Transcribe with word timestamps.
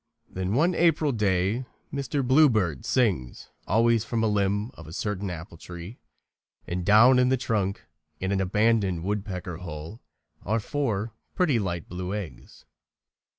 Then 0.27 0.55
one 0.55 0.73
April 0.73 1.11
day 1.11 1.67
Mr. 1.93 2.27
Bluebird 2.27 2.85
sings 2.85 3.51
always 3.67 4.03
from 4.03 4.23
a 4.23 4.27
limb 4.27 4.71
of 4.73 4.87
a 4.87 4.93
certain 4.93 5.29
apple 5.29 5.57
tree, 5.57 5.99
and 6.65 6.83
down 6.83 7.19
in 7.19 7.29
the 7.29 7.37
trunk, 7.37 7.85
in 8.19 8.31
an 8.31 8.41
abandoned 8.41 9.03
woodpecker's 9.03 9.61
hole, 9.61 10.01
are 10.43 10.59
four 10.59 11.13
pretty 11.35 11.59
light 11.59 11.87
blue 11.87 12.15
eggs. 12.15 12.65